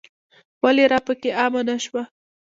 [0.63, 2.03] ولې راپکې عامه نه شوه.